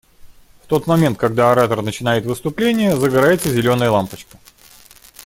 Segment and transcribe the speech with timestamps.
[0.63, 4.39] В тот момент, когда оратор начинает выступление, загорается зеленая лампочка.